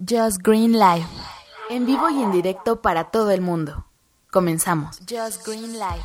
Just 0.00 0.42
Green 0.42 0.72
Live. 0.72 1.06
En 1.70 1.84
vivo 1.84 2.08
y 2.10 2.22
en 2.22 2.30
directo 2.30 2.80
para 2.80 3.10
todo 3.10 3.30
el 3.30 3.40
mundo. 3.40 3.84
Comenzamos. 4.30 4.98
Just 5.00 5.46
Green 5.46 5.72
Live. 5.72 6.04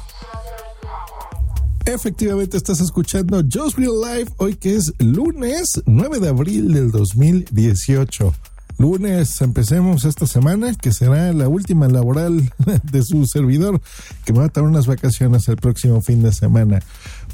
Efectivamente 1.85 2.58
estás 2.58 2.79
escuchando 2.79 3.42
Just 3.42 3.77
Green 3.77 3.92
Live 4.01 4.32
hoy 4.37 4.56
que 4.56 4.75
es 4.75 4.93
lunes 5.00 5.82
9 5.85 6.19
de 6.19 6.29
abril 6.29 6.74
del 6.74 6.92
2018. 6.92 8.34
Lunes 8.78 9.41
empecemos 9.41 10.04
esta 10.04 10.25
semana 10.25 10.73
que 10.73 10.91
será 10.91 11.32
la 11.34 11.47
última 11.47 11.88
laboral 11.88 12.52
de 12.84 13.04
su 13.04 13.25
servidor 13.25 13.82
que 14.25 14.34
va 14.34 14.46
a 14.46 14.50
tomar 14.50 14.71
unas 14.71 14.88
vacaciones 14.88 15.47
el 15.47 15.57
próximo 15.57 16.02
fin 16.02 16.23
de 16.23 16.32
semana. 16.32 16.82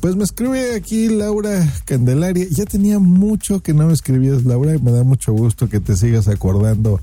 Pues 0.01 0.15
me 0.15 0.23
escribe 0.23 0.75
aquí 0.75 1.09
Laura 1.09 1.67
Candelaria. 1.85 2.47
Ya 2.49 2.65
tenía 2.65 2.99
mucho 2.99 3.61
que 3.61 3.73
no 3.73 3.87
me 3.87 3.93
escribías, 3.93 4.43
Laura, 4.43 4.75
y 4.75 4.81
me 4.81 4.91
da 4.91 5.03
mucho 5.03 5.33
gusto 5.33 5.69
que 5.69 5.79
te 5.79 5.95
sigas 5.95 6.27
acordando 6.27 6.99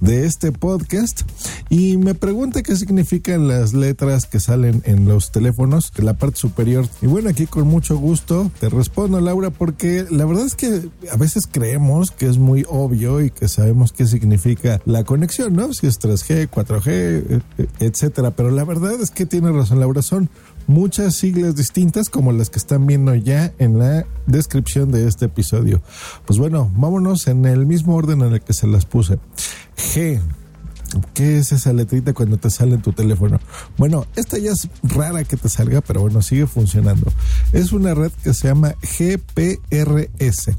de 0.00 0.26
este 0.26 0.52
podcast 0.52 1.22
y 1.68 1.96
me 1.96 2.14
pregunta 2.14 2.62
qué 2.62 2.76
significan 2.76 3.48
las 3.48 3.74
letras 3.74 4.26
que 4.26 4.40
salen 4.40 4.82
en 4.84 5.06
los 5.06 5.32
teléfonos, 5.32 5.92
en 5.96 6.06
la 6.06 6.14
parte 6.14 6.38
superior. 6.38 6.88
Y 7.02 7.06
bueno, 7.06 7.28
aquí 7.30 7.46
con 7.46 7.66
mucho 7.66 7.96
gusto 7.96 8.50
te 8.60 8.68
respondo, 8.68 9.20
Laura, 9.20 9.50
porque 9.50 10.06
la 10.10 10.24
verdad 10.24 10.46
es 10.46 10.54
que 10.54 10.88
a 11.10 11.16
veces 11.16 11.48
creemos 11.50 12.10
que 12.10 12.26
es 12.26 12.38
muy 12.38 12.64
obvio 12.68 13.20
y 13.20 13.30
que 13.30 13.48
sabemos 13.48 13.92
qué 13.92 14.06
significa 14.06 14.80
la 14.84 15.04
conexión, 15.04 15.54
¿no? 15.54 15.72
Si 15.72 15.86
es 15.86 16.00
3G, 16.00 16.48
4G, 16.48 17.42
etcétera. 17.80 18.30
Pero 18.32 18.50
la 18.50 18.64
verdad 18.64 19.00
es 19.00 19.10
que 19.10 19.26
tiene 19.26 19.50
razón, 19.52 19.80
Laura, 19.80 20.02
son 20.02 20.30
muchas 20.66 21.14
siglas 21.14 21.54
distintas 21.54 22.08
como 22.08 22.32
las 22.32 22.50
que 22.50 22.58
están 22.58 22.86
viendo 22.86 23.14
ya 23.14 23.52
en 23.58 23.78
la 23.78 24.06
descripción 24.26 24.90
de 24.90 25.06
este 25.06 25.26
episodio. 25.26 25.82
Pues 26.26 26.38
bueno, 26.38 26.70
vámonos 26.76 27.26
en 27.28 27.44
el 27.44 27.66
mismo 27.66 27.94
orden 27.94 28.22
en 28.22 28.34
el 28.34 28.40
que 28.40 28.52
se 28.52 28.66
las 28.66 28.84
puse. 28.84 29.18
G. 29.94 30.20
¿Qué 31.14 31.38
es 31.38 31.52
esa 31.52 31.72
letrita 31.72 32.12
cuando 32.12 32.36
te 32.36 32.50
sale 32.50 32.74
en 32.74 32.82
tu 32.82 32.92
teléfono? 32.92 33.40
Bueno, 33.76 34.06
esta 34.16 34.38
ya 34.38 34.52
es 34.52 34.68
rara 34.82 35.24
que 35.24 35.36
te 35.36 35.48
salga, 35.48 35.80
pero 35.80 36.00
bueno, 36.00 36.22
sigue 36.22 36.46
funcionando. 36.46 37.12
Es 37.52 37.72
una 37.72 37.94
red 37.94 38.12
que 38.22 38.32
se 38.34 38.48
llama 38.48 38.74
GPRS. 38.82 40.56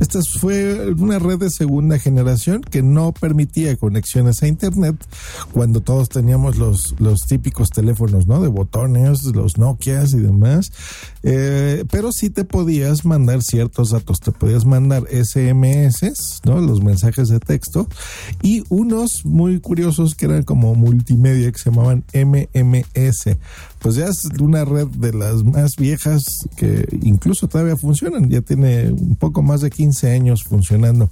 Esta 0.00 0.20
fue 0.22 0.92
una 0.94 1.18
red 1.18 1.38
de 1.38 1.50
segunda 1.50 1.98
generación 1.98 2.62
que 2.62 2.82
no 2.82 3.12
permitía 3.12 3.76
conexiones 3.76 4.42
a 4.42 4.48
internet 4.48 4.96
cuando 5.52 5.80
todos 5.80 6.08
teníamos 6.08 6.56
los, 6.56 6.94
los 6.98 7.20
típicos 7.26 7.70
teléfonos, 7.70 8.26
¿no? 8.26 8.40
De 8.40 8.48
botones, 8.48 9.24
los 9.24 9.58
Nokias 9.58 10.12
y 10.14 10.20
demás. 10.20 10.72
Eh, 11.22 11.84
pero 11.90 12.12
sí 12.12 12.30
te 12.30 12.44
podías 12.44 13.04
mandar 13.04 13.42
ciertos 13.42 13.90
datos. 13.90 14.20
Te 14.20 14.32
podías 14.32 14.64
mandar 14.64 15.04
SMS, 15.10 16.40
¿no? 16.44 16.60
Los 16.60 16.82
mensajes 16.82 17.28
de 17.28 17.40
texto 17.40 17.88
y 18.42 18.64
unos 18.68 19.24
muy 19.24 19.60
curiosos 19.60 20.14
que 20.14 20.26
eran 20.26 20.42
como 20.44 20.74
multimedia 20.74 21.52
que 21.52 21.58
se 21.58 21.70
llamaban 21.70 22.04
MMS 22.14 23.36
pues 23.80 23.96
ya 23.96 24.06
es 24.06 24.24
una 24.40 24.64
red 24.64 24.86
de 24.88 25.12
las 25.12 25.42
más 25.42 25.76
viejas 25.76 26.48
que 26.56 26.86
incluso 27.02 27.48
todavía 27.48 27.76
funcionan, 27.76 28.28
ya 28.28 28.40
tiene 28.42 28.90
un 28.90 29.16
poco 29.16 29.42
más 29.42 29.62
de 29.62 29.70
15 29.70 30.10
años 30.10 30.44
funcionando. 30.44 31.10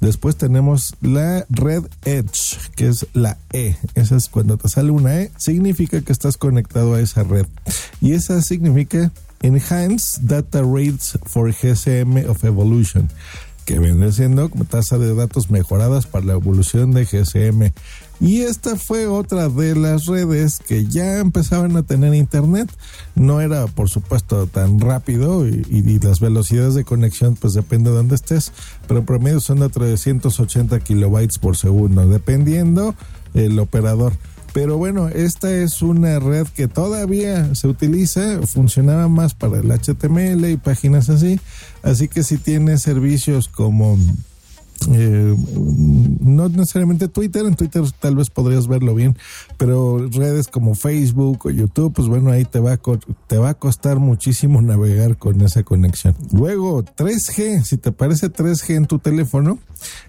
Después 0.00 0.36
tenemos 0.36 0.94
la 1.00 1.44
red 1.48 1.84
Edge, 2.04 2.56
que 2.76 2.88
es 2.88 3.06
la 3.14 3.36
E. 3.52 3.76
Esa 3.94 4.16
es 4.16 4.28
cuando 4.28 4.56
te 4.56 4.68
sale 4.68 4.92
una 4.92 5.22
E, 5.22 5.32
significa 5.38 6.00
que 6.02 6.12
estás 6.12 6.36
conectado 6.36 6.94
a 6.94 7.00
esa 7.00 7.24
red. 7.24 7.46
Y 8.00 8.12
esa 8.12 8.40
significa 8.42 9.10
Enhanced 9.42 10.22
Data 10.22 10.62
Rates 10.62 11.18
for 11.24 11.52
GSM 11.52 12.28
of 12.28 12.44
Evolution, 12.44 13.08
que 13.68 13.78
viene 13.78 14.10
siendo 14.12 14.48
tasa 14.48 14.96
de 14.96 15.14
datos 15.14 15.50
mejoradas 15.50 16.06
para 16.06 16.24
la 16.24 16.32
evolución 16.32 16.92
de 16.92 17.04
GSM. 17.04 17.70
Y 18.18 18.40
esta 18.40 18.76
fue 18.76 19.06
otra 19.06 19.50
de 19.50 19.76
las 19.76 20.06
redes 20.06 20.58
que 20.66 20.86
ya 20.86 21.18
empezaban 21.18 21.76
a 21.76 21.82
tener 21.82 22.14
internet. 22.14 22.70
No 23.14 23.42
era, 23.42 23.66
por 23.66 23.90
supuesto, 23.90 24.46
tan 24.46 24.80
rápido 24.80 25.46
y, 25.46 25.98
las 26.02 26.18
velocidades 26.18 26.76
de 26.76 26.84
conexión, 26.84 27.36
pues 27.36 27.52
depende 27.52 27.90
de 27.90 27.96
dónde 27.96 28.14
estés, 28.14 28.52
pero 28.86 29.04
promedio 29.04 29.38
son 29.38 29.60
de 29.60 29.68
380 29.68 30.80
kilobytes 30.80 31.38
por 31.38 31.54
segundo, 31.54 32.08
dependiendo 32.08 32.94
el 33.34 33.58
operador. 33.58 34.14
Pero 34.52 34.78
bueno, 34.78 35.08
esta 35.08 35.52
es 35.52 35.82
una 35.82 36.18
red 36.18 36.46
que 36.48 36.68
todavía 36.68 37.54
se 37.54 37.68
utiliza, 37.68 38.40
funcionaba 38.46 39.08
más 39.08 39.34
para 39.34 39.58
el 39.58 39.70
HTML 39.70 40.48
y 40.50 40.56
páginas 40.56 41.08
así. 41.10 41.38
Así 41.82 42.08
que 42.08 42.22
si 42.22 42.38
tiene 42.38 42.78
servicios 42.78 43.48
como 43.48 43.98
eh, 44.90 45.34
no 46.20 46.48
necesariamente 46.48 47.08
Twitter, 47.08 47.44
en 47.44 47.56
Twitter 47.56 47.82
tal 47.98 48.16
vez 48.16 48.30
podrías 48.30 48.68
verlo 48.68 48.94
bien, 48.94 49.16
pero 49.56 50.08
redes 50.08 50.46
como 50.46 50.74
Facebook 50.74 51.46
o 51.46 51.50
YouTube, 51.50 51.92
pues 51.92 52.08
bueno, 52.08 52.30
ahí 52.30 52.44
te 52.44 52.60
va, 52.60 52.74
a, 52.74 52.80
te 53.26 53.38
va 53.38 53.50
a 53.50 53.54
costar 53.54 53.98
muchísimo 53.98 54.62
navegar 54.62 55.16
con 55.16 55.40
esa 55.40 55.62
conexión. 55.64 56.14
Luego, 56.32 56.84
3G, 56.84 57.64
si 57.64 57.76
te 57.76 57.92
parece 57.92 58.32
3G 58.32 58.76
en 58.76 58.86
tu 58.86 58.98
teléfono, 58.98 59.58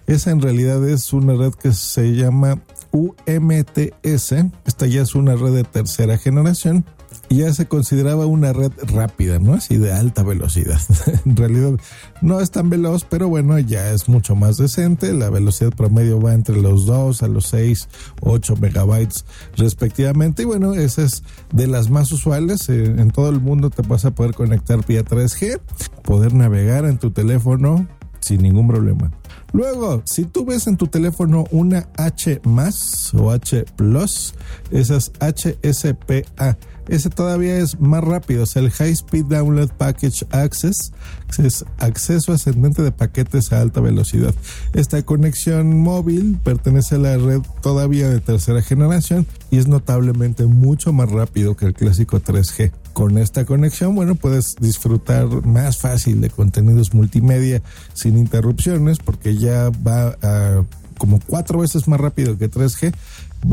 esa 0.06 0.30
en 0.30 0.40
realidad 0.40 0.88
es 0.88 1.12
una 1.12 1.34
red 1.34 1.52
que 1.52 1.72
se 1.72 2.14
llama 2.14 2.60
UMTS, 2.92 4.34
esta 4.64 4.86
ya 4.86 5.02
es 5.02 5.14
una 5.14 5.36
red 5.36 5.54
de 5.54 5.64
tercera 5.64 6.18
generación 6.18 6.84
ya 7.36 7.52
se 7.52 7.66
consideraba 7.66 8.26
una 8.26 8.52
red 8.52 8.72
rápida, 8.88 9.38
¿no? 9.38 9.54
Así 9.54 9.76
de 9.76 9.92
alta 9.92 10.24
velocidad. 10.24 10.80
en 11.24 11.36
realidad 11.36 11.78
no 12.22 12.40
es 12.40 12.50
tan 12.50 12.70
veloz, 12.70 13.04
pero 13.04 13.28
bueno, 13.28 13.58
ya 13.58 13.92
es 13.92 14.08
mucho 14.08 14.34
más 14.34 14.56
decente. 14.56 15.12
La 15.12 15.30
velocidad 15.30 15.70
promedio 15.70 16.20
va 16.20 16.34
entre 16.34 16.60
los 16.60 16.86
2 16.86 17.22
a 17.22 17.28
los 17.28 17.46
6, 17.46 17.88
8 18.20 18.56
megabytes 18.56 19.24
respectivamente. 19.56 20.42
Y 20.42 20.46
bueno, 20.46 20.74
esa 20.74 21.02
es 21.02 21.22
de 21.52 21.68
las 21.68 21.88
más 21.88 22.10
usuales. 22.10 22.68
Eh, 22.68 22.84
en 22.84 23.10
todo 23.10 23.28
el 23.28 23.40
mundo 23.40 23.70
te 23.70 23.82
vas 23.82 24.04
a 24.04 24.10
poder 24.10 24.34
conectar 24.34 24.84
vía 24.84 25.04
3G, 25.04 25.60
poder 26.02 26.34
navegar 26.34 26.84
en 26.84 26.98
tu 26.98 27.12
teléfono 27.12 27.86
sin 28.18 28.42
ningún 28.42 28.66
problema. 28.66 29.12
Luego, 29.52 30.02
si 30.04 30.24
tú 30.24 30.44
ves 30.44 30.66
en 30.66 30.76
tu 30.76 30.86
teléfono 30.86 31.44
una 31.50 31.88
H 31.96 32.40
más 32.44 33.12
o 33.14 33.30
H 33.30 33.64
plus, 33.76 34.34
esas 34.70 35.12
HSPA 35.20 36.56
ese 36.90 37.08
todavía 37.08 37.56
es 37.58 37.78
más 37.78 38.02
rápido, 38.02 38.42
es 38.42 38.56
el 38.56 38.70
High 38.72 38.90
Speed 38.90 39.26
Download 39.26 39.70
Package 39.70 40.26
Access, 40.32 40.92
es 41.38 41.64
acceso 41.78 42.32
ascendente 42.32 42.82
de 42.82 42.90
paquetes 42.90 43.52
a 43.52 43.60
alta 43.60 43.80
velocidad. 43.80 44.34
Esta 44.72 45.00
conexión 45.04 45.78
móvil 45.78 46.40
pertenece 46.42 46.96
a 46.96 46.98
la 46.98 47.16
red 47.16 47.42
todavía 47.62 48.08
de 48.08 48.18
tercera 48.18 48.60
generación 48.60 49.24
y 49.52 49.58
es 49.58 49.68
notablemente 49.68 50.46
mucho 50.46 50.92
más 50.92 51.08
rápido 51.08 51.56
que 51.56 51.66
el 51.66 51.74
clásico 51.74 52.20
3G. 52.20 52.72
Con 52.92 53.18
esta 53.18 53.44
conexión, 53.44 53.94
bueno, 53.94 54.14
puedes 54.14 54.56
disfrutar 54.60 55.26
más 55.46 55.78
fácil 55.78 56.20
de 56.20 56.30
contenidos 56.30 56.92
multimedia 56.92 57.62
sin 57.94 58.18
interrupciones 58.18 58.98
porque 58.98 59.36
ya 59.36 59.70
va 59.86 60.16
a 60.22 60.64
como 60.98 61.18
cuatro 61.18 61.60
veces 61.60 61.88
más 61.88 61.98
rápido 61.98 62.36
que 62.36 62.50
3G 62.50 62.92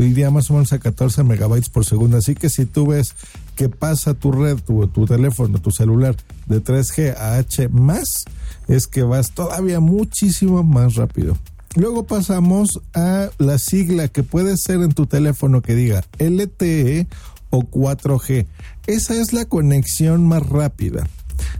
iría 0.00 0.30
más 0.30 0.50
o 0.50 0.52
menos 0.52 0.72
a 0.74 0.78
14 0.78 1.24
megabytes 1.24 1.70
por 1.70 1.84
segundo. 1.84 2.18
Así 2.18 2.34
que 2.34 2.50
si 2.50 2.66
tú 2.66 2.88
ves 2.88 3.14
que 3.56 3.68
pasa 3.68 4.14
tu 4.14 4.32
red, 4.32 4.58
tu, 4.58 4.86
tu 4.88 5.06
teléfono, 5.06 5.58
tu 5.58 5.70
celular 5.70 6.14
de 6.46 6.62
3G 6.62 7.16
a 7.16 7.36
H 7.36 7.68
más, 7.70 8.24
es 8.68 8.86
que 8.86 9.02
vas 9.02 9.32
todavía 9.32 9.80
muchísimo 9.80 10.62
más 10.62 10.94
rápido. 10.94 11.38
Luego 11.74 12.06
pasamos 12.06 12.80
a 12.94 13.30
la 13.38 13.58
sigla 13.58 14.08
que 14.08 14.22
puede 14.22 14.56
ser 14.56 14.82
en 14.82 14.92
tu 14.92 15.06
teléfono 15.06 15.62
que 15.62 15.74
diga 15.74 16.04
LTE 16.18 17.06
o 17.50 17.60
4G. 17.60 18.46
Esa 18.86 19.14
es 19.14 19.32
la 19.32 19.44
conexión 19.44 20.26
más 20.26 20.46
rápida. 20.46 21.06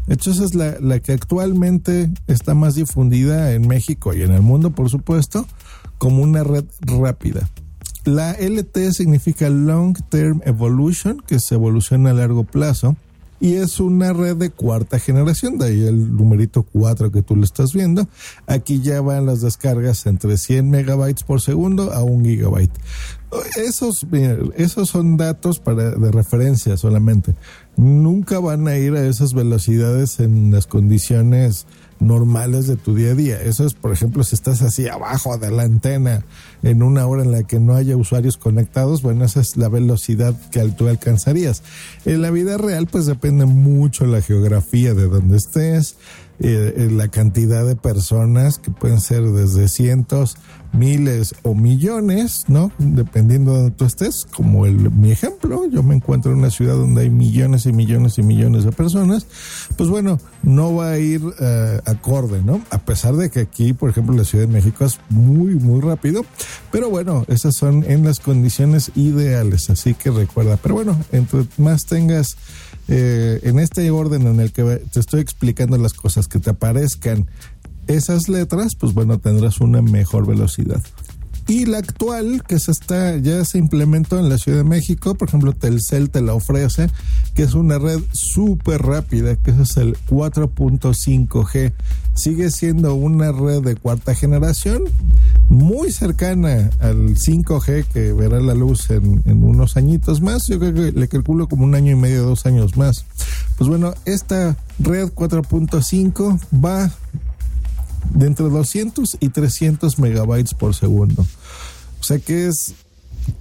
De 0.06 0.14
hecho, 0.14 0.30
esa 0.30 0.44
es 0.44 0.54
la, 0.54 0.78
la 0.80 1.00
que 1.00 1.12
actualmente 1.12 2.10
está 2.26 2.54
más 2.54 2.74
difundida 2.74 3.52
en 3.52 3.68
México 3.68 4.14
y 4.14 4.22
en 4.22 4.32
el 4.32 4.42
mundo, 4.42 4.70
por 4.70 4.90
supuesto, 4.90 5.46
como 5.98 6.22
una 6.22 6.44
red 6.44 6.64
rápida. 6.80 7.48
La 8.04 8.32
LT 8.32 8.92
significa 8.92 9.50
Long 9.50 9.94
Term 10.08 10.40
Evolution, 10.46 11.22
que 11.26 11.38
se 11.38 11.56
evoluciona 11.56 12.10
a 12.10 12.14
largo 12.14 12.44
plazo. 12.44 12.96
Y 13.40 13.54
es 13.54 13.78
una 13.78 14.12
red 14.12 14.36
de 14.36 14.50
cuarta 14.50 14.98
generación, 14.98 15.58
de 15.58 15.66
ahí 15.66 15.84
el 15.84 16.16
numerito 16.16 16.64
4 16.64 17.12
que 17.12 17.22
tú 17.22 17.36
lo 17.36 17.44
estás 17.44 17.72
viendo. 17.72 18.08
Aquí 18.46 18.80
ya 18.80 19.00
van 19.00 19.26
las 19.26 19.42
descargas 19.42 20.06
entre 20.06 20.38
100 20.38 20.70
megabytes 20.70 21.22
por 21.22 21.40
segundo 21.40 21.92
a 21.92 22.02
1 22.02 22.24
gigabyte. 22.24 22.72
Esos, 23.56 24.06
esos 24.56 24.88
son 24.88 25.16
datos 25.16 25.60
para, 25.60 25.90
de 25.90 26.10
referencia 26.10 26.76
solamente. 26.76 27.34
Nunca 27.76 28.38
van 28.38 28.66
a 28.68 28.76
ir 28.76 28.94
a 28.94 29.06
esas 29.06 29.34
velocidades 29.34 30.18
en 30.20 30.50
las 30.50 30.66
condiciones 30.66 31.66
normales 32.00 32.66
de 32.66 32.76
tu 32.76 32.94
día 32.94 33.10
a 33.10 33.14
día. 33.14 33.42
Eso 33.42 33.66
es, 33.66 33.74
por 33.74 33.92
ejemplo, 33.92 34.22
si 34.24 34.34
estás 34.34 34.62
así 34.62 34.88
abajo 34.88 35.36
de 35.36 35.50
la 35.50 35.64
antena 35.64 36.24
en 36.62 36.82
una 36.82 37.06
hora 37.06 37.22
en 37.22 37.32
la 37.32 37.42
que 37.42 37.60
no 37.60 37.74
haya 37.74 37.96
usuarios 37.96 38.36
conectados, 38.36 39.02
bueno, 39.02 39.24
esa 39.24 39.40
es 39.40 39.56
la 39.56 39.68
velocidad 39.68 40.34
que 40.50 40.60
tú 40.70 40.88
alcanzarías. 40.88 41.62
En 42.04 42.22
la 42.22 42.30
vida 42.30 42.56
real, 42.56 42.86
pues 42.86 43.06
depende 43.06 43.46
mucho 43.46 44.06
la 44.06 44.22
geografía 44.22 44.94
de 44.94 45.06
donde 45.06 45.36
estés, 45.36 45.96
eh, 46.40 46.88
la 46.92 47.08
cantidad 47.08 47.66
de 47.66 47.74
personas 47.74 48.58
que 48.58 48.70
pueden 48.70 49.00
ser 49.00 49.22
desde 49.24 49.68
cientos, 49.68 50.36
miles 50.72 51.34
o 51.42 51.54
millones, 51.54 52.44
¿no? 52.48 52.70
Dependiendo 52.78 53.52
de 53.52 53.58
donde 53.58 53.76
tú 53.76 53.84
estés, 53.84 54.26
como 54.34 54.66
el, 54.66 54.90
mi 54.90 55.10
ejemplo, 55.10 55.64
yo 55.70 55.82
me 55.82 55.94
encuentro 55.94 56.32
en 56.32 56.38
una 56.38 56.50
ciudad 56.50 56.74
donde 56.74 57.02
hay 57.02 57.10
millones 57.10 57.66
y 57.66 57.72
millones 57.72 58.18
y 58.18 58.22
millones 58.22 58.64
de 58.64 58.72
personas, 58.72 59.26
pues 59.76 59.88
bueno, 59.88 60.20
no 60.42 60.74
va 60.74 60.92
a 60.92 60.98
ir 60.98 61.24
uh, 61.24 61.32
acorde, 61.84 62.42
¿no? 62.42 62.60
A 62.70 62.78
pesar 62.78 63.16
de 63.16 63.30
que 63.30 63.40
aquí, 63.40 63.72
por 63.72 63.90
ejemplo, 63.90 64.14
la 64.14 64.24
Ciudad 64.24 64.46
de 64.46 64.52
México 64.52 64.84
es 64.84 65.00
muy, 65.08 65.54
muy 65.54 65.80
rápido, 65.80 66.24
pero 66.70 66.90
bueno, 66.90 67.24
esas 67.28 67.56
son 67.56 67.84
en 67.84 68.04
las 68.04 68.20
condiciones 68.20 68.92
ideales, 68.94 69.70
así 69.70 69.94
que 69.94 70.10
recuerda, 70.10 70.56
pero 70.56 70.76
bueno, 70.76 70.98
entre 71.12 71.46
más 71.56 71.86
tengas 71.86 72.36
eh, 72.88 73.40
en 73.42 73.58
este 73.58 73.90
orden 73.90 74.26
en 74.26 74.40
el 74.40 74.52
que 74.52 74.64
te 74.92 75.00
estoy 75.00 75.20
explicando 75.20 75.76
las 75.76 75.92
cosas 75.92 76.26
que 76.26 76.38
te 76.38 76.50
aparezcan 76.50 77.26
esas 77.86 78.28
letras, 78.28 78.74
pues 78.74 78.94
bueno, 78.94 79.18
tendrás 79.18 79.60
una 79.60 79.82
mejor 79.82 80.26
velocidad. 80.26 80.82
Y 81.48 81.64
la 81.64 81.78
actual, 81.78 82.42
que 82.46 82.58
se 82.58 82.70
está, 82.70 83.16
ya 83.16 83.42
se 83.46 83.56
implementó 83.56 84.18
en 84.18 84.28
la 84.28 84.36
Ciudad 84.36 84.58
de 84.58 84.64
México, 84.64 85.14
por 85.14 85.28
ejemplo, 85.28 85.54
Telcel 85.54 86.10
te 86.10 86.20
la 86.20 86.34
ofrece, 86.34 86.90
que 87.34 87.42
es 87.42 87.54
una 87.54 87.78
red 87.78 88.00
súper 88.12 88.82
rápida, 88.82 89.34
que 89.36 89.52
es 89.52 89.78
el 89.78 89.96
4.5G. 90.10 91.72
Sigue 92.14 92.50
siendo 92.50 92.94
una 92.94 93.32
red 93.32 93.62
de 93.62 93.76
cuarta 93.76 94.14
generación, 94.14 94.84
muy 95.48 95.90
cercana 95.92 96.70
al 96.80 97.16
5G 97.16 97.86
que 97.86 98.12
verá 98.12 98.40
la 98.40 98.54
luz 98.54 98.90
en, 98.90 99.22
en 99.24 99.42
unos 99.44 99.76
añitos 99.76 100.20
más. 100.20 100.46
Yo 100.46 100.58
creo 100.58 100.74
que 100.74 100.92
le 100.92 101.08
calculo 101.08 101.48
como 101.48 101.64
un 101.64 101.74
año 101.74 101.92
y 101.92 101.96
medio, 101.96 102.24
dos 102.24 102.46
años 102.46 102.76
más. 102.76 103.04
Pues 103.56 103.68
bueno, 103.68 103.94
esta 104.04 104.56
red 104.78 105.08
4.5 105.08 106.40
va 106.64 106.90
de 108.14 108.26
entre 108.26 108.48
200 108.48 109.16
y 109.20 109.28
300 109.30 109.98
megabytes 109.98 110.54
por 110.54 110.74
segundo. 110.74 111.26
O 112.00 112.04
sea 112.04 112.18
que 112.18 112.48
es 112.48 112.74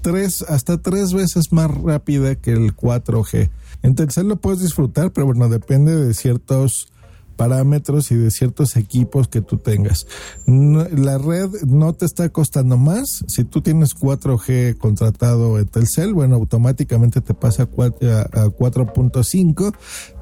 tres, 0.01 0.43
hasta 0.47 0.77
tres 0.77 1.13
veces 1.13 1.51
más 1.51 1.69
rápida 1.71 2.35
que 2.35 2.51
el 2.51 2.75
4G. 2.75 3.49
Entonces 3.83 4.23
lo 4.23 4.37
puedes 4.37 4.61
disfrutar, 4.61 5.11
pero 5.11 5.27
bueno, 5.27 5.49
depende 5.49 5.95
de 5.95 6.13
ciertos 6.13 6.91
parámetros 7.37 8.11
y 8.11 8.15
de 8.15 8.29
ciertos 8.31 8.75
equipos 8.75 9.29
que 9.29 9.41
tú 9.41 9.55
tengas. 9.57 10.07
la 10.45 11.17
red 11.17 11.49
no 11.65 11.93
te 11.93 12.05
está 12.05 12.27
costando 12.29 12.75
más. 12.77 13.23
Si 13.27 13.45
tú 13.45 13.61
tienes 13.61 13.95
4G 13.95 14.77
contratado 14.77 15.59
en 15.59 15.67
Telcel, 15.67 16.13
bueno, 16.13 16.35
automáticamente 16.35 17.21
te 17.21 17.33
pasa 17.33 17.63
a 17.63 17.67
4.5 17.67 19.73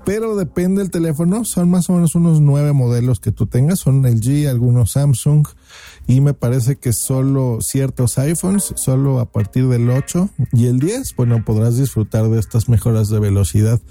pero 0.05 0.35
depende 0.35 0.83
del 0.83 0.91
teléfono. 0.91 1.43
Son 1.45 1.67
más 1.67 1.89
o 1.89 1.93
menos 1.93 2.13
unos 2.13 2.39
nueve 2.39 2.73
modelos 2.73 3.19
que 3.19 3.31
tú 3.31 3.47
tengas. 3.47 3.79
Son 3.79 4.05
el 4.05 4.21
G, 4.21 4.47
algunos 4.47 4.91
Samsung 4.91 5.47
y 6.07 6.21
me 6.21 6.33
parece 6.33 6.75
que 6.75 6.93
solo 6.93 7.59
ciertos 7.61 8.17
iPhones, 8.17 8.73
solo 8.75 9.19
a 9.19 9.25
partir 9.25 9.67
del 9.67 9.89
8 9.89 10.29
y 10.53 10.67
el 10.67 10.79
10, 10.79 11.15
bueno, 11.15 11.43
podrás 11.43 11.77
disfrutar 11.77 12.29
de 12.29 12.39
estas 12.39 12.69
mejoras 12.69 13.09
de 13.09 13.19
velocidad 13.19 13.81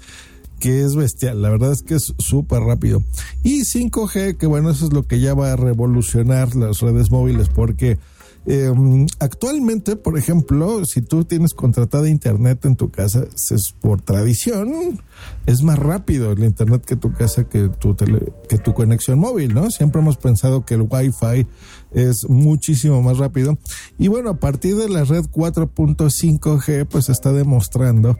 que 0.65 0.81
es 0.81 0.95
bestial, 0.95 1.43
la 1.43 1.51
verdad 1.51 1.73
es 1.73 1.83
que 1.83 1.93
es 1.93 2.15
súper 2.17 2.63
rápido. 2.63 3.03
Y 3.43 3.65
5G, 3.65 4.35
que 4.35 4.47
bueno, 4.47 4.71
eso 4.71 4.87
es 4.87 4.93
lo 4.93 5.05
que 5.05 5.19
ya 5.19 5.35
va 5.35 5.51
a 5.51 5.55
revolucionar 5.55 6.55
las 6.55 6.79
redes 6.79 7.11
móviles 7.11 7.49
porque 7.49 7.99
eh, 8.47 8.71
actualmente, 9.19 9.95
por 9.95 10.17
ejemplo, 10.17 10.83
si 10.85 11.03
tú 11.03 11.23
tienes 11.23 11.53
contratada 11.53 12.09
internet 12.09 12.65
en 12.65 12.77
tu 12.77 12.89
casa, 12.89 13.25
es 13.35 13.75
por 13.79 14.01
tradición, 14.01 14.99
es 15.45 15.61
más 15.61 15.77
rápido 15.77 16.31
el 16.31 16.43
internet 16.43 16.83
que 16.83 16.95
tu 16.95 17.13
casa 17.13 17.43
que 17.43 17.69
tu, 17.69 17.95
que 17.95 18.57
tu 18.57 18.73
conexión 18.73 19.19
móvil, 19.19 19.53
¿no? 19.53 19.69
Siempre 19.69 20.01
hemos 20.01 20.17
pensado 20.17 20.65
que 20.65 20.73
el 20.73 20.87
Wi-Fi 20.89 21.45
es 21.91 22.27
muchísimo 22.27 23.03
más 23.03 23.19
rápido. 23.19 23.59
Y 23.99 24.07
bueno, 24.07 24.31
a 24.31 24.39
partir 24.39 24.77
de 24.77 24.89
la 24.89 25.03
red 25.03 25.25
4.5G, 25.25 26.87
pues 26.87 27.09
está 27.09 27.31
demostrando 27.33 28.17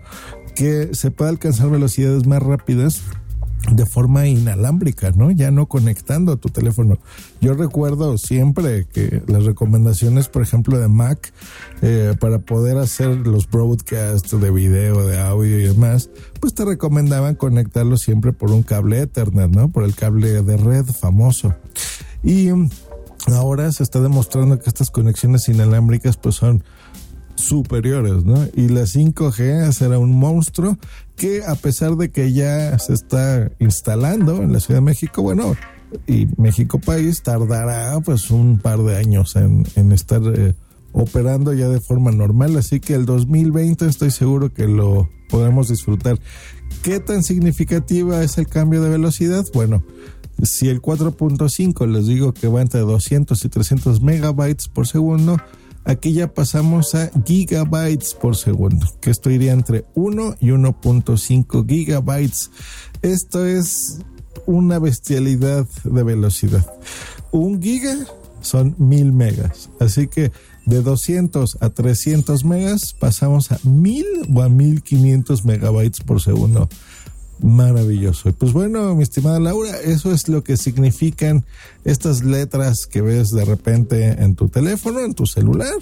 que 0.55 0.89
se 0.93 1.11
puede 1.11 1.31
alcanzar 1.31 1.69
velocidades 1.69 2.25
más 2.25 2.41
rápidas 2.41 3.03
de 3.71 3.85
forma 3.85 4.27
inalámbrica, 4.27 5.11
¿no? 5.11 5.31
Ya 5.31 5.49
no 5.51 5.65
conectando 5.67 6.33
a 6.33 6.35
tu 6.37 6.49
teléfono. 6.49 6.99
Yo 7.41 7.53
recuerdo 7.55 8.17
siempre 8.17 8.85
que 8.85 9.23
las 9.27 9.43
recomendaciones, 9.43 10.27
por 10.29 10.43
ejemplo, 10.43 10.79
de 10.79 10.87
Mac, 10.87 11.33
eh, 11.81 12.15
para 12.19 12.39
poder 12.39 12.77
hacer 12.77 13.09
los 13.27 13.49
broadcasts 13.49 14.39
de 14.39 14.51
video, 14.51 15.05
de 15.07 15.19
audio 15.19 15.59
y 15.59 15.63
demás, 15.63 16.09
pues 16.39 16.53
te 16.53 16.63
recomendaban 16.63 17.35
conectarlo 17.35 17.97
siempre 17.97 18.33
por 18.33 18.51
un 18.51 18.63
cable 18.63 19.01
Ethernet, 19.01 19.49
¿no? 19.49 19.69
Por 19.69 19.83
el 19.83 19.95
cable 19.95 20.43
de 20.43 20.57
red 20.57 20.85
famoso. 20.85 21.55
Y 22.23 22.49
ahora 23.33 23.71
se 23.71 23.83
está 23.83 23.99
demostrando 23.99 24.59
que 24.59 24.69
estas 24.69 24.91
conexiones 24.91 25.49
inalámbricas 25.49 26.17
pues 26.17 26.35
son 26.35 26.63
superiores, 27.35 28.23
¿no? 28.23 28.45
Y 28.55 28.69
la 28.69 28.81
5G 28.81 29.71
será 29.71 29.99
un 29.99 30.13
monstruo 30.13 30.77
que 31.15 31.43
a 31.45 31.55
pesar 31.55 31.95
de 31.95 32.09
que 32.09 32.33
ya 32.33 32.77
se 32.79 32.93
está 32.93 33.51
instalando 33.59 34.41
en 34.41 34.51
la 34.51 34.59
Ciudad 34.59 34.79
de 34.79 34.85
México, 34.85 35.21
bueno, 35.21 35.55
y 36.07 36.27
México 36.37 36.79
país 36.79 37.21
tardará 37.23 37.99
pues 38.01 38.31
un 38.31 38.59
par 38.59 38.79
de 38.79 38.97
años 38.97 39.35
en, 39.35 39.65
en 39.75 39.91
estar 39.91 40.21
eh, 40.35 40.53
operando 40.91 41.53
ya 41.53 41.67
de 41.67 41.79
forma 41.79 42.11
normal, 42.11 42.57
así 42.57 42.79
que 42.79 42.93
el 42.93 43.05
2020 43.05 43.85
estoy 43.85 44.11
seguro 44.11 44.53
que 44.53 44.67
lo 44.67 45.09
podremos 45.29 45.69
disfrutar. 45.69 46.19
¿Qué 46.83 46.99
tan 46.99 47.23
significativa 47.23 48.23
es 48.23 48.37
el 48.37 48.47
cambio 48.47 48.81
de 48.81 48.89
velocidad? 48.89 49.45
Bueno, 49.53 49.83
si 50.43 50.69
el 50.69 50.81
4.5 50.81 51.87
les 51.87 52.07
digo 52.07 52.33
que 52.33 52.47
va 52.47 52.61
entre 52.61 52.81
200 52.81 53.43
y 53.43 53.49
300 53.49 54.01
megabytes 54.01 54.67
por 54.67 54.87
segundo, 54.87 55.37
Aquí 55.85 56.13
ya 56.13 56.33
pasamos 56.33 56.95
a 56.95 57.11
gigabytes 57.25 58.15
por 58.15 58.35
segundo, 58.35 58.87
que 59.01 59.11
esto 59.11 59.29
iría 59.29 59.53
entre 59.53 59.85
1 59.93 60.37
y 60.39 60.47
1.5 60.47 61.67
gigabytes. 61.67 62.49
Esto 63.03 63.45
es 63.45 63.99
una 64.47 64.79
bestialidad 64.79 65.67
de 65.83 66.03
velocidad. 66.03 66.65
Un 67.31 67.61
giga 67.61 67.95
son 68.41 68.75
mil 68.79 69.11
megas. 69.11 69.69
Así 69.79 70.07
que 70.07 70.31
de 70.65 70.81
200 70.81 71.57
a 71.61 71.69
300 71.69 72.45
megas 72.45 72.93
pasamos 72.93 73.51
a 73.51 73.59
1000 73.63 74.05
o 74.33 74.41
a 74.41 74.49
1500 74.49 75.45
megabytes 75.45 75.99
por 76.01 76.21
segundo. 76.21 76.67
Maravilloso. 77.39 78.31
Pues 78.33 78.53
bueno, 78.53 78.95
mi 78.95 79.03
estimada 79.03 79.39
Laura, 79.39 79.77
eso 79.81 80.11
es 80.13 80.29
lo 80.29 80.43
que 80.43 80.55
significan 80.55 81.43
estas 81.83 82.23
letras 82.23 82.85
que 82.85 83.01
ves 83.01 83.31
de 83.31 83.43
repente 83.43 84.23
en 84.23 84.35
tu 84.35 84.47
teléfono, 84.47 85.01
en 85.01 85.13
tu 85.13 85.25
celular. 85.25 85.75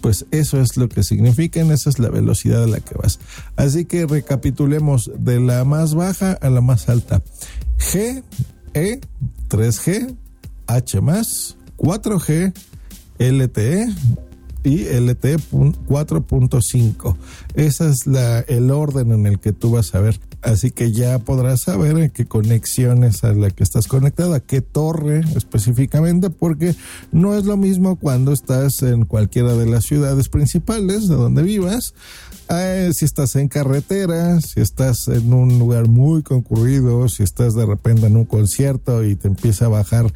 Pues 0.00 0.26
eso 0.30 0.60
es 0.60 0.76
lo 0.76 0.88
que 0.88 1.02
significan, 1.02 1.70
esa 1.70 1.90
es 1.90 1.98
la 1.98 2.08
velocidad 2.08 2.64
a 2.64 2.66
la 2.66 2.80
que 2.80 2.94
vas. 2.96 3.18
Así 3.56 3.84
que 3.84 4.06
recapitulemos 4.06 5.10
de 5.18 5.38
la 5.40 5.64
más 5.64 5.94
baja 5.94 6.32
a 6.32 6.48
la 6.48 6.62
más 6.62 6.88
alta. 6.88 7.22
G, 7.78 8.22
E, 8.72 9.00
3G, 9.48 10.16
H 10.66 11.00
4G, 11.00 12.52
LTE, 13.18 13.86
y 14.66 14.84
LTE 14.84 15.36
4.5. 15.36 17.16
Ese 17.54 17.88
es 17.88 18.06
la, 18.06 18.40
el 18.40 18.72
orden 18.72 19.12
en 19.12 19.26
el 19.26 19.38
que 19.38 19.52
tú 19.52 19.70
vas 19.70 19.94
a 19.94 20.00
ver. 20.00 20.18
Así 20.46 20.70
que 20.70 20.92
ya 20.92 21.18
podrás 21.18 21.62
saber 21.62 21.98
en 21.98 22.10
qué 22.10 22.24
conexiones 22.24 23.24
a 23.24 23.32
la 23.32 23.50
que 23.50 23.64
estás 23.64 23.88
conectada, 23.88 24.38
qué 24.38 24.60
torre 24.60 25.22
específicamente, 25.34 26.30
porque 26.30 26.76
no 27.10 27.34
es 27.34 27.46
lo 27.46 27.56
mismo 27.56 27.96
cuando 27.96 28.32
estás 28.32 28.80
en 28.82 29.06
cualquiera 29.06 29.54
de 29.54 29.66
las 29.66 29.86
ciudades 29.86 30.28
principales 30.28 31.08
de 31.08 31.16
donde 31.16 31.42
vivas, 31.42 31.94
eh, 32.48 32.92
si 32.94 33.04
estás 33.04 33.34
en 33.34 33.48
carretera, 33.48 34.40
si 34.40 34.60
estás 34.60 35.08
en 35.08 35.32
un 35.32 35.58
lugar 35.58 35.88
muy 35.88 36.22
concurrido, 36.22 37.08
si 37.08 37.24
estás 37.24 37.56
de 37.56 37.66
repente 37.66 38.06
en 38.06 38.16
un 38.16 38.24
concierto 38.24 39.02
y 39.02 39.16
te 39.16 39.26
empieza 39.26 39.64
a 39.64 39.70
bajar 39.70 40.12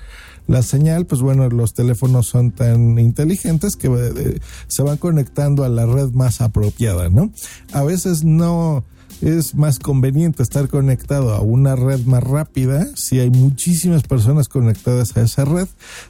la 0.46 0.62
señal, 0.62 1.06
pues 1.06 1.22
bueno, 1.22 1.48
los 1.48 1.74
teléfonos 1.74 2.28
son 2.28 2.52
tan 2.52 3.00
inteligentes 3.00 3.74
que 3.74 3.88
eh, 3.88 4.38
se 4.68 4.82
van 4.84 4.96
conectando 4.96 5.64
a 5.64 5.68
la 5.68 5.86
red 5.86 6.12
más 6.12 6.40
apropiada, 6.40 7.08
¿no? 7.08 7.32
A 7.72 7.82
veces 7.82 8.22
no 8.22 8.84
es 9.20 9.54
más 9.54 9.78
conveniente 9.78 10.42
estar 10.42 10.68
conectado 10.68 11.34
a 11.34 11.40
una 11.40 11.76
red 11.76 12.00
más 12.06 12.22
rápida. 12.22 12.88
Si 12.96 13.20
hay 13.20 13.30
muchísimas 13.30 14.02
personas 14.02 14.48
conectadas 14.48 15.16
a 15.16 15.22
esa 15.22 15.44
red, 15.44 15.68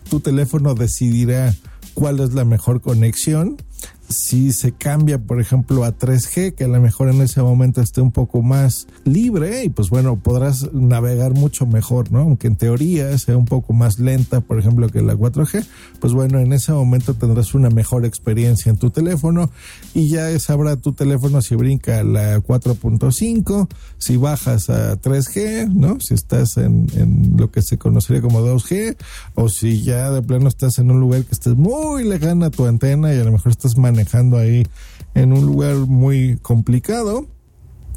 tu 0.08 0.20
teléfono 0.20 0.74
decidirá 0.74 1.54
cuál 1.94 2.20
es 2.20 2.32
la 2.34 2.44
mejor 2.44 2.80
conexión 2.80 3.56
si 4.10 4.52
se 4.52 4.72
cambia, 4.72 5.18
por 5.18 5.40
ejemplo, 5.40 5.84
a 5.84 5.96
3G, 5.96 6.54
que 6.54 6.64
a 6.64 6.68
lo 6.68 6.80
mejor 6.80 7.08
en 7.08 7.22
ese 7.22 7.40
momento 7.42 7.80
esté 7.80 8.00
un 8.00 8.10
poco 8.10 8.42
más 8.42 8.88
libre 9.04 9.64
y 9.64 9.68
pues 9.68 9.88
bueno, 9.88 10.16
podrás 10.16 10.72
navegar 10.72 11.32
mucho 11.32 11.64
mejor, 11.64 12.10
¿no? 12.10 12.20
Aunque 12.20 12.48
en 12.48 12.56
teoría 12.56 13.16
sea 13.18 13.36
un 13.36 13.44
poco 13.44 13.72
más 13.72 13.98
lenta, 13.98 14.40
por 14.40 14.58
ejemplo, 14.58 14.88
que 14.88 15.00
la 15.00 15.14
4G, 15.14 15.64
pues 16.00 16.12
bueno, 16.12 16.40
en 16.40 16.52
ese 16.52 16.72
momento 16.72 17.14
tendrás 17.14 17.54
una 17.54 17.70
mejor 17.70 18.04
experiencia 18.04 18.70
en 18.70 18.78
tu 18.78 18.90
teléfono 18.90 19.50
y 19.94 20.08
ya 20.08 20.36
sabrá 20.40 20.76
tu 20.76 20.92
teléfono 20.92 21.40
si 21.40 21.54
brinca 21.54 22.00
a 22.00 22.04
la 22.04 22.38
4.5, 22.40 23.68
si 23.98 24.16
bajas 24.16 24.70
a 24.70 25.00
3G, 25.00 25.72
¿no? 25.72 26.00
Si 26.00 26.14
estás 26.14 26.56
en, 26.56 26.88
en 26.96 27.36
lo 27.36 27.50
que 27.52 27.62
se 27.62 27.78
conocería 27.78 28.22
como 28.22 28.40
2G 28.40 28.96
o 29.34 29.48
si 29.48 29.82
ya 29.82 30.10
de 30.10 30.20
plano 30.22 30.48
estás 30.48 30.78
en 30.78 30.90
un 30.90 30.98
lugar 30.98 31.22
que 31.24 31.32
estés 31.32 31.54
muy 31.54 32.02
lejana 32.02 32.46
a 32.46 32.50
tu 32.50 32.66
antena 32.66 33.14
y 33.14 33.18
a 33.18 33.24
lo 33.24 33.30
mejor 33.30 33.52
estás 33.52 33.76
manejando 34.00 34.38
ahí 34.38 34.66
en 35.14 35.32
un 35.32 35.44
lugar 35.44 35.76
muy 35.76 36.38
complicado 36.40 37.26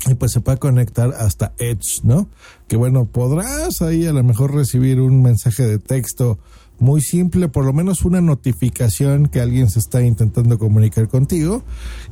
y 0.05 0.15
pues 0.15 0.33
se 0.33 0.41
puede 0.41 0.57
conectar 0.57 1.13
hasta 1.17 1.53
Edge, 1.59 2.01
¿no? 2.03 2.27
Que 2.67 2.75
bueno, 2.75 3.05
podrás 3.05 3.81
ahí 3.81 4.05
a 4.05 4.11
lo 4.11 4.21
mejor 4.21 4.53
recibir 4.53 4.99
un 4.99 5.21
mensaje 5.21 5.65
de 5.65 5.79
texto 5.79 6.39
muy 6.77 7.01
simple, 7.01 7.47
por 7.47 7.63
lo 7.63 7.71
menos 7.71 8.03
una 8.03 8.19
notificación 8.19 9.27
que 9.27 9.39
alguien 9.39 9.69
se 9.69 9.79
está 9.79 10.01
intentando 10.03 10.59
comunicar 10.59 11.07
contigo. 11.07 11.63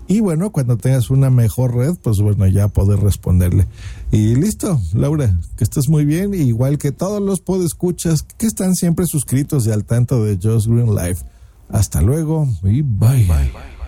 Y 0.08 0.22
bueno, 0.22 0.54
cuando 0.54 0.78
tengas 0.78 1.10
una 1.10 1.30
mejor 1.30 1.76
red, 1.76 1.96
pues 2.02 2.20
bueno, 2.20 2.48
ya 2.48 2.70
poder 2.70 3.00
responderle. 3.00 3.68
Y 4.12 4.36
listo, 4.36 4.80
Laura, 4.94 5.38
que 5.58 5.66
estés 5.66 5.90
muy 5.90 6.06
bien, 6.06 6.34
igual 6.34 6.78
que 6.78 6.94
todos 6.94 7.22
los 7.22 7.42
podescuchas 7.42 8.22
que 8.22 8.48
están 8.48 8.76
siempre 8.76 9.06
suscritos 9.06 9.68
y 9.68 9.72
al 9.72 9.84
tanto 9.84 10.24
de 10.24 10.40
Just 10.42 10.68
Green 10.68 10.96
Life. 10.96 11.26
Hasta 11.68 12.02
luego 12.02 12.48
y 12.64 12.82
bye. 12.82 13.26
bye, 13.26 13.26
bye. 13.28 13.81